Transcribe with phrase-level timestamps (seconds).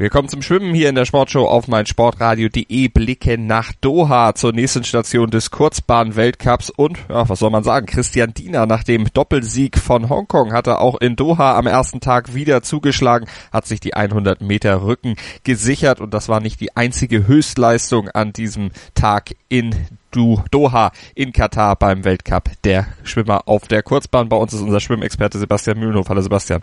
[0.00, 2.88] Willkommen zum Schwimmen hier in der Sportshow auf meinsportradio.de.
[2.88, 8.32] Blicke nach Doha zur nächsten Station des Kurzbahn-Weltcups und, ja, was soll man sagen, Christian
[8.32, 12.62] Diener nach dem Doppelsieg von Hongkong hat er auch in Doha am ersten Tag wieder
[12.62, 18.08] zugeschlagen, hat sich die 100 Meter Rücken gesichert und das war nicht die einzige Höchstleistung
[18.08, 19.74] an diesem Tag in
[20.12, 24.30] Doha in Katar beim Weltcup der Schwimmer auf der Kurzbahn.
[24.30, 26.08] Bei uns ist unser Schwimmexperte Sebastian Mühlenhof.
[26.08, 26.62] Hallo Sebastian.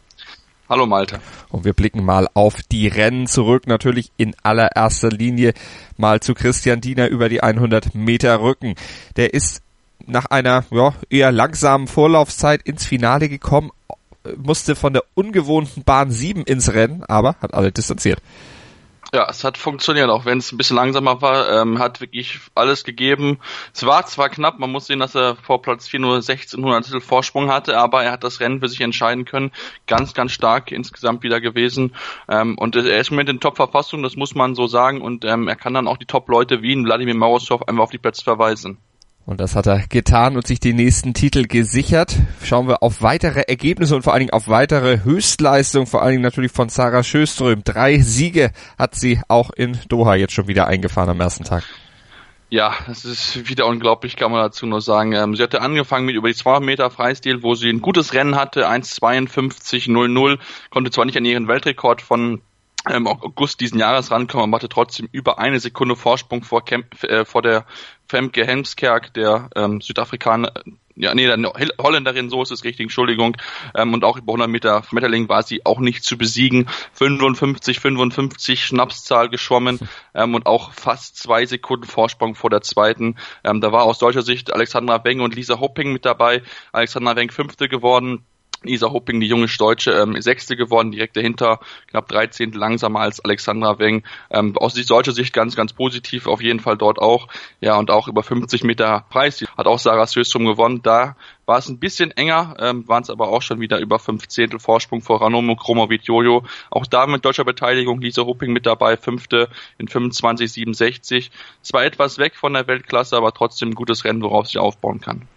[0.70, 1.21] Hallo Malte.
[1.48, 3.67] Und wir blicken mal auf die Rennen zurück.
[3.67, 5.53] Natürlich in allererster Linie
[5.95, 8.75] mal zu Christian Diener über die 100 Meter Rücken.
[9.16, 9.61] Der ist
[10.05, 13.72] nach einer ja, eher langsamen Vorlaufzeit ins Finale gekommen,
[14.35, 18.22] musste von der ungewohnten Bahn 7 ins Rennen, aber hat alle distanziert.
[19.13, 22.84] Ja, es hat funktioniert, auch wenn es ein bisschen langsamer war, ähm, hat wirklich alles
[22.84, 23.39] gegeben.
[23.73, 27.49] Es war zwar knapp, man muss sehen, dass er vor Platz 4 nur 1600 Vorsprung
[27.49, 29.52] hatte, aber er hat das Rennen für sich entscheiden können.
[29.86, 31.95] Ganz, ganz stark insgesamt wieder gewesen.
[32.27, 35.55] Ähm, und er ist mit in Top-Verfassung, das muss man so sagen, und ähm, er
[35.55, 38.77] kann dann auch die Top-Leute wie Wladimir Morozov einfach auf die Plätze verweisen.
[39.28, 42.16] Und das hat er getan und sich die nächsten Titel gesichert.
[42.42, 46.23] Schauen wir auf weitere Ergebnisse und vor allen Dingen auf weitere Höchstleistungen, vor allen Dingen
[46.23, 47.61] natürlich von Sarah Schöström.
[47.66, 51.66] Drei Siege hat sie auch in Doha jetzt schon wieder eingefahren am ersten Tag.
[52.50, 55.11] Ja, es ist wieder unglaublich, kann man dazu nur sagen.
[55.11, 58.38] Ähm, sie hatte angefangen mit über die 200 Meter Freistil, wo sie ein gutes Rennen
[58.38, 60.39] hatte, 1,52,00,
[60.70, 62.42] konnte zwar nicht an ihren Weltrekord von
[62.89, 67.25] ähm, August diesen Jahres rankommen, aber hatte trotzdem über eine Sekunde Vorsprung vor, Kemp, äh,
[67.25, 67.66] vor der
[68.08, 70.53] Femke Helmskerk, der ähm, Südafrikaner,
[71.00, 71.38] ja, nee, der
[71.80, 73.38] Holländerin, so ist es richtig, Entschuldigung.
[73.75, 76.67] Ähm, und auch über 100 Meter Schmetterling war sie auch nicht zu besiegen.
[76.94, 79.80] 55, 55 Schnapszahl geschwommen
[80.16, 83.16] ähm, und auch fast zwei Sekunden Vorsprung vor der zweiten.
[83.44, 86.42] Ähm, da war aus deutscher Sicht Alexandra Weng und Lisa Hopping mit dabei.
[86.72, 88.25] Alexandra Weng fünfte geworden.
[88.63, 93.80] Isa Hupping, die junge Deutsche, ähm, Sechste geworden, direkt dahinter, knapp 13 langsamer als Alexandra
[93.80, 94.04] Weng.
[94.30, 97.27] Ähm, aus deutscher Sicht ganz, ganz positiv, auf jeden Fall dort auch.
[97.61, 100.82] Ja, und auch über 50 Meter Preis hat auch Sarah Söstrom gewonnen.
[100.82, 101.15] Da
[101.45, 104.59] war es ein bisschen enger, ähm, waren es aber auch schon wieder über fünf Zehntel
[104.59, 106.43] Vorsprung vor Ranomo Kromovic Jojo.
[106.70, 111.30] Auch da mit deutscher Beteiligung Lisa Hupping mit dabei, fünfte in 25,67.
[111.61, 115.27] Zwar etwas weg von der Weltklasse, aber trotzdem ein gutes Rennen, worauf sie aufbauen kann.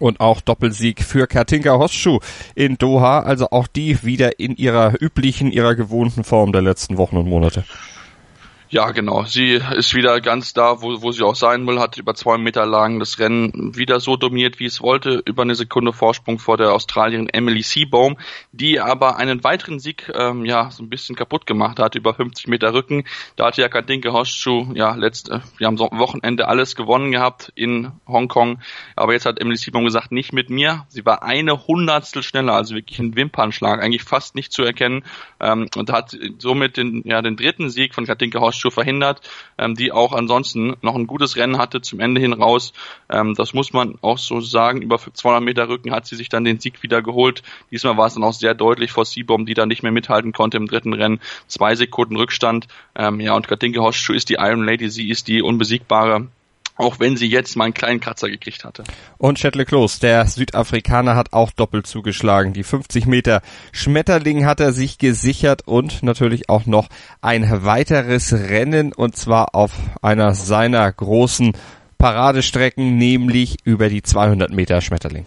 [0.00, 2.18] Und auch Doppelsieg für Katinka Hosschuh
[2.56, 3.20] in Doha.
[3.20, 7.64] Also auch die wieder in ihrer üblichen, ihrer gewohnten Form der letzten Wochen und Monate.
[8.72, 9.24] Ja, genau.
[9.24, 12.66] Sie ist wieder ganz da, wo, wo sie auch sein will, hat über zwei Meter
[12.66, 16.72] lang das Rennen wieder so dominiert, wie es wollte, über eine Sekunde Vorsprung vor der
[16.72, 18.16] Australierin Emily Seabohm,
[18.52, 22.46] die aber einen weiteren Sieg ähm, ja so ein bisschen kaputt gemacht hat, über 50
[22.46, 23.02] Meter Rücken.
[23.34, 27.50] Da hatte ja Kadinke Horschu ja letzte, wir haben so am Wochenende alles gewonnen gehabt
[27.56, 28.60] in Hongkong,
[28.94, 30.86] aber jetzt hat Emily Seabohm gesagt, nicht mit mir.
[30.90, 35.02] Sie war eine Hundertstel schneller, also wirklich ein Wimpernschlag, eigentlich fast nicht zu erkennen
[35.40, 39.20] ähm, und hat somit den ja den dritten Sieg von Kadinke Horschu Schuh verhindert,
[39.58, 42.72] ähm, die auch ansonsten noch ein gutes Rennen hatte zum Ende hin raus.
[43.08, 44.82] Ähm, das muss man auch so sagen.
[44.82, 47.42] Über 200 Meter Rücken hat sie sich dann den Sieg wieder geholt.
[47.70, 50.56] Diesmal war es dann auch sehr deutlich vor Seabom, die da nicht mehr mithalten konnte
[50.56, 51.20] im dritten Rennen.
[51.46, 52.68] Zwei Sekunden Rückstand.
[52.94, 54.88] Ähm, ja, und Katinke Horschuh ist die Iron Lady.
[54.90, 56.28] Sie ist die unbesiegbare
[56.80, 58.84] auch wenn sie jetzt mal einen kleinen Kratzer gekriegt hatte.
[59.18, 62.52] Und Shetley Close, der Südafrikaner, hat auch doppelt zugeschlagen.
[62.52, 63.42] Die 50 Meter
[63.72, 66.88] Schmetterling hat er sich gesichert und natürlich auch noch
[67.20, 71.52] ein weiteres Rennen und zwar auf einer seiner großen
[71.98, 75.26] Paradestrecken, nämlich über die 200 Meter Schmetterling.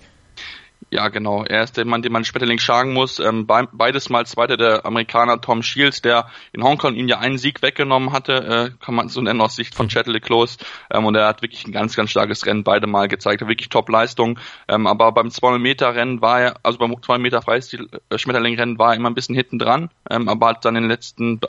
[0.93, 1.43] Ja, genau.
[1.43, 3.17] Er ist der Mann, den man Schmetterling schlagen muss.
[3.17, 7.63] Ähm, beides mal zweiter der Amerikaner Tom Shields, der in Hongkong ihm ja einen Sieg
[7.63, 10.59] weggenommen hatte, äh, kann man so nennen aus Sicht von Chatterley Close.
[10.93, 13.41] Ähm, und er hat wirklich ein ganz, ganz starkes Rennen beide Mal gezeigt.
[13.41, 14.37] Hat wirklich Top-Leistung.
[14.67, 18.55] Ähm, aber beim 200 Meter Rennen war er, also beim 200 Meter Freistil äh, Schmetterling
[18.55, 21.39] Rennen war er immer ein bisschen hinten dran, ähm, aber hat dann in, den letzten,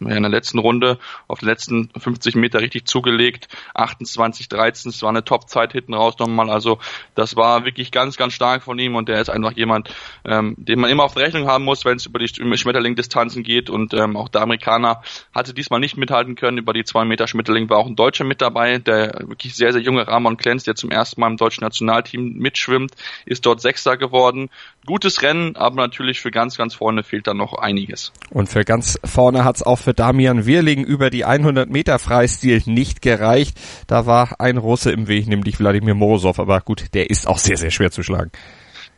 [0.00, 0.98] in der letzten Runde
[1.28, 3.48] auf den letzten 50 Meter richtig zugelegt.
[3.74, 6.48] 28, 13, es war eine Top-Zeit hinten raus nochmal.
[6.48, 6.78] Also
[7.14, 9.94] das war wirklich ganz, ganz stark von ihm und der ist einfach jemand,
[10.24, 13.94] ähm, den man immer auf Rechnung haben muss, wenn es über die Schmetterling-Distanzen geht und
[13.94, 15.02] ähm, auch der Amerikaner
[15.34, 18.40] hatte diesmal nicht mithalten können über die zwei Meter Schmetterling, war auch ein Deutscher mit
[18.40, 22.34] dabei, der wirklich sehr, sehr junge Ramon Klenz, der zum ersten Mal im deutschen Nationalteam
[22.34, 22.92] mitschwimmt,
[23.26, 24.50] ist dort Sechster geworden.
[24.86, 28.12] Gutes Rennen, aber natürlich für ganz, ganz vorne fehlt da noch einiges.
[28.30, 33.00] Und für ganz vorne hat's auch für Damian Wirling über die 100 Meter Freistil nicht
[33.00, 33.58] gereicht.
[33.86, 37.56] Da war ein Russe im Weg, nämlich Wladimir Morozov, aber gut, der ist auch sehr,
[37.56, 38.30] sehr schwer zu schlagen.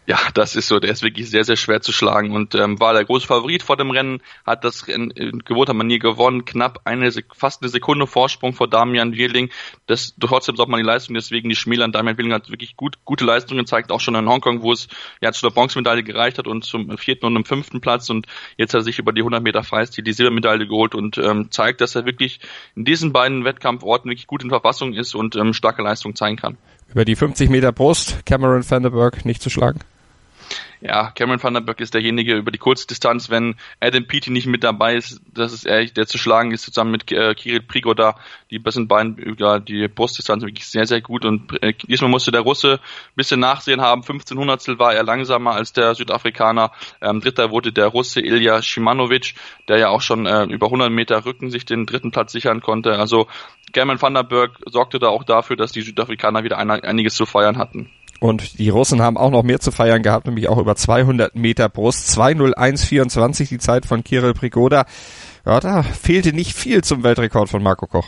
[0.06, 0.78] Ja, das ist so.
[0.78, 3.76] Der ist wirklich sehr, sehr schwer zu schlagen und ähm, war der große Favorit vor
[3.76, 8.52] dem Rennen, hat das Rennen in gewohnter Manier gewonnen, knapp eine, fast eine Sekunde Vorsprung
[8.52, 9.50] vor Damian Wierling.
[9.86, 11.90] Das, trotzdem sollte man die Leistung deswegen nicht schmälern.
[11.90, 14.86] Damian Wierling hat wirklich gut, gute Leistungen gezeigt, auch schon in Hongkong, wo es
[15.20, 18.26] ja zu der Bronzemedaille gereicht hat und zum vierten und dem fünften Platz und
[18.56, 21.80] jetzt hat er sich über die 100 Meter Freistil die Silbermedaille geholt und ähm, zeigt,
[21.80, 22.38] dass er wirklich
[22.76, 26.56] in diesen beiden Wettkampforten wirklich gut in Verfassung ist und ähm, starke Leistung zeigen kann.
[26.92, 29.80] Über die 50 Meter Brust, Cameron Vanderberg nicht zu schlagen?
[30.86, 34.62] Ja, Cameron Van der Berg ist derjenige über die Kurzdistanz, wenn Adam Peaty nicht mit
[34.62, 38.16] dabei ist, das ist er, der zu schlagen ist, zusammen mit äh, Kirill Prigoda,
[38.50, 42.42] die sind beiden über die Brustdistanz wirklich sehr, sehr gut und äh, diesmal musste der
[42.42, 47.72] Russe ein bisschen Nachsehen haben, 1500 war er langsamer als der Südafrikaner, ähm, dritter wurde
[47.72, 49.34] der Russe Ilya Shimanovic,
[49.68, 52.98] der ja auch schon äh, über 100 Meter Rücken sich den dritten Platz sichern konnte,
[52.98, 53.26] also
[53.72, 57.58] Cameron Van der Berg sorgte da auch dafür, dass die Südafrikaner wieder einiges zu feiern
[57.58, 57.90] hatten.
[58.20, 61.68] Und die Russen haben auch noch mehr zu feiern gehabt, nämlich auch über 200 Meter
[61.68, 62.08] Brust.
[62.18, 64.86] 2.01.24 die Zeit von Kirill Prigoda.
[65.44, 68.06] Ja, da fehlte nicht viel zum Weltrekord von Marco Koch.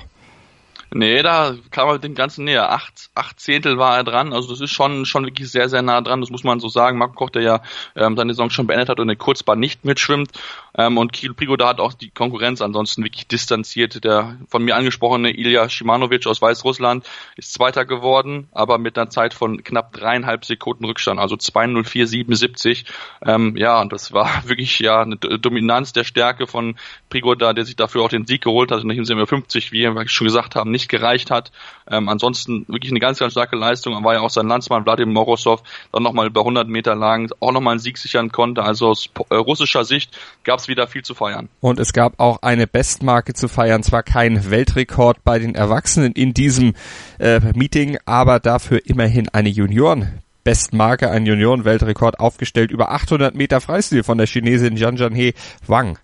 [0.91, 2.73] Nee, da kam er dem Ganzen näher.
[2.73, 4.33] Acht, acht Zehntel war er dran.
[4.33, 6.23] Also das ist schon, schon wirklich sehr, sehr nah dran.
[6.23, 6.97] Das muss man so sagen.
[6.97, 7.63] Marco Koch, der ja
[7.95, 10.33] ähm, seine Saison schon beendet hat und in Kurzbahn nicht mitschwimmt.
[10.79, 14.03] Ähm, und Kiel Prigoda hat auch die Konkurrenz ansonsten wirklich distanziert.
[14.03, 17.05] Der von mir angesprochene Ilya Shimanovic aus Weißrussland
[17.37, 22.87] ist Zweiter geworden, aber mit einer Zeit von knapp dreieinhalb Sekunden Rückstand, also 2.04.77.
[23.27, 26.77] Ähm, ja, und das war wirklich ja eine Dominanz der Stärke von
[27.11, 28.81] Prigoda, der sich dafür auch den Sieg geholt hat.
[28.81, 31.51] Und nicht im 50, wie wir schon gesagt haben, nicht gereicht hat.
[31.91, 33.95] Ähm, ansonsten wirklich eine ganz, ganz starke Leistung.
[33.95, 37.53] Er war ja auch sein Landsmann Wladimir Morozov dann nochmal über 100 Meter lang auch
[37.53, 38.63] nochmal einen Sieg sichern konnte.
[38.63, 41.49] Also aus äh, russischer Sicht gab es wieder viel zu feiern.
[41.61, 43.83] Und es gab auch eine Bestmarke zu feiern.
[43.83, 46.75] Zwar kein Weltrekord bei den Erwachsenen in diesem
[47.19, 54.03] äh, Meeting, aber dafür immerhin eine Junioren Bestmarke, ein Junioren-Weltrekord aufgestellt über 800 Meter Freistil
[54.03, 55.35] von der Chinesin Jian Jianhe
[55.67, 55.99] Wang.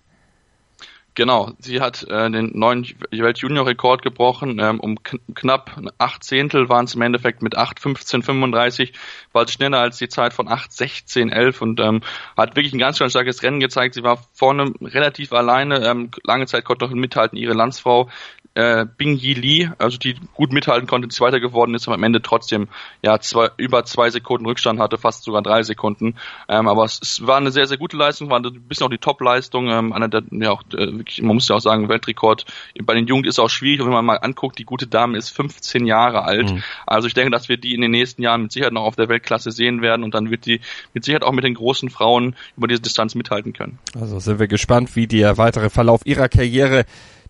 [1.15, 4.59] Genau, sie hat äh, den neuen Weltjunior-Rekord gebrochen.
[4.59, 8.91] Ähm, um kn knapp acht Zehntel waren es im Endeffekt mit 8,15,35,
[9.31, 12.01] war schneller als die Zeit von 8,16,11 und ähm,
[12.35, 13.95] hat wirklich ein ganz, ganz starkes Rennen gezeigt.
[13.95, 18.09] Sie war vorne relativ alleine, ähm, lange Zeit konnte noch mithalten ihre Landsfrau
[18.55, 22.21] äh, Bing Yi Li, also die gut mithalten konnte, Zweiter geworden ist, aber am Ende
[22.21, 22.69] trotzdem
[23.01, 26.15] ja zwei, über zwei Sekunden Rückstand hatte, fast sogar drei Sekunden.
[26.47, 28.97] Ähm, aber es, es war eine sehr, sehr gute Leistung, war ein bisschen auch die
[28.97, 29.69] Top-Leistung.
[29.69, 32.45] Ähm, einer der, ja auch äh, wirklich, man muss ja auch sagen, Weltrekord
[32.83, 35.85] bei den Jugend ist auch schwierig, wenn man mal anguckt, die gute Dame ist 15
[35.85, 36.51] Jahre alt.
[36.51, 36.63] Mhm.
[36.87, 39.09] Also ich denke, dass wir die in den nächsten Jahren mit Sicherheit noch auf der
[39.09, 40.61] Weltklasse sehen werden und dann wird die
[40.93, 43.79] mit Sicherheit auch mit den großen Frauen über diese Distanz mithalten können.
[43.99, 46.85] Also sind wir gespannt, wie der weitere Verlauf ihrer Karriere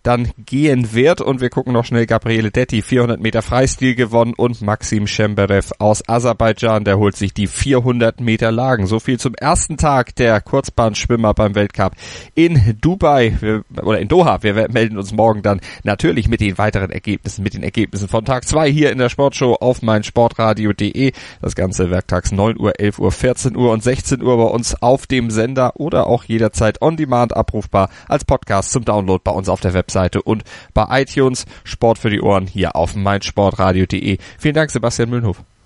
[0.06, 1.20] dann gehen wird.
[1.20, 6.08] Und wir gucken noch schnell Gabriele Detti, 400 Meter Freistil gewonnen und Maxim Schemberev aus
[6.08, 8.86] Aserbaidschan, der holt sich die 400 Meter Lagen.
[8.86, 11.94] So viel zum ersten Tag der Kurzbahnschwimmer beim Weltcup
[12.34, 14.42] in Dubai oder in Doha.
[14.42, 18.46] Wir melden uns morgen dann natürlich mit den weiteren Ergebnissen, mit den Ergebnissen von Tag
[18.46, 21.12] 2 hier in der Sportshow auf meinsportradio.de.
[21.42, 25.06] Das Ganze werktags 9 Uhr, 11 Uhr, 14 Uhr und 16 Uhr bei uns auf
[25.06, 29.60] dem Sender oder auch jederzeit on demand abrufbar als Podcast zum Download bei uns auf
[29.60, 30.44] der Website Webseite und
[30.74, 31.46] bei iTunes.
[31.64, 34.18] Sport für die Ohren hier auf meinsportradio.de.
[34.38, 35.42] Vielen Dank, Sebastian Mühlenhof.